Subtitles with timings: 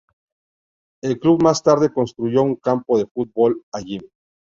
[1.03, 3.99] El club más tarde construyó un campo de fútbol allí.